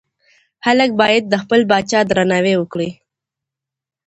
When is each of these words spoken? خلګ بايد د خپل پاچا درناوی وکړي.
خلګ 0.63 0.89
بايد 0.99 1.23
د 1.29 1.35
خپل 1.43 1.59
پاچا 1.69 1.99
درناوی 2.09 2.55
وکړي. 2.57 2.89